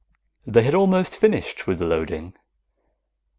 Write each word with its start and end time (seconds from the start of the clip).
_They 0.51 0.63
had 0.63 0.73
almost 0.73 1.15
finished 1.15 1.67
with 1.67 1.77
the 1.77 1.85
loading. 1.85 2.33